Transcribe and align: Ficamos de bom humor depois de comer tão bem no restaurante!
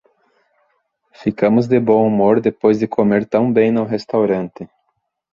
Ficamos 1.11 1.67
de 1.69 1.79
bom 1.79 2.07
humor 2.07 2.41
depois 2.41 2.79
de 2.79 2.87
comer 2.87 3.23
tão 3.23 3.53
bem 3.53 3.71
no 3.71 3.83
restaurante! 3.83 4.67